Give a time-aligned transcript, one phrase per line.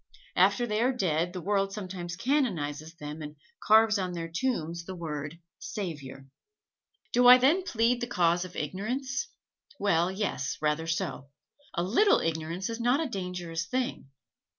[0.35, 4.95] After they are dead the world sometimes canonizes them and carves on their tombs the
[4.95, 6.25] word "Savior."
[7.13, 9.27] Do I then plead the cause of ignorance?
[9.79, 11.27] Well, yes, rather so.
[11.75, 14.07] A little ignorance is not a dangerous thing.